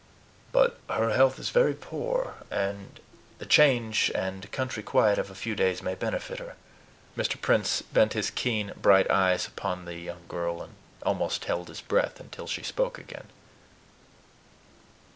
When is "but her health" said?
0.51-1.37